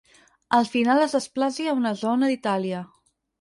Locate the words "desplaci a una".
1.17-1.93